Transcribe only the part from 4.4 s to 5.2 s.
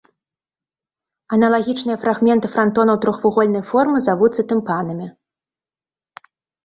тымпанамі.